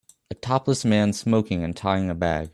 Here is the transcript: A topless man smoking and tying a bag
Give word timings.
A 0.31 0.33
topless 0.33 0.83
man 0.83 1.13
smoking 1.13 1.63
and 1.63 1.77
tying 1.77 2.09
a 2.09 2.15
bag 2.15 2.49